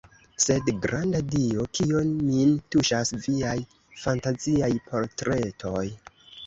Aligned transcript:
Sed, 0.43 0.69
granda 0.85 1.21
Dio, 1.33 1.67
kio 1.79 2.01
min 2.15 2.57
tuŝas 2.77 3.15
viaj 3.29 3.55
fantaziaj 4.07 4.73
portretoj? 4.91 5.89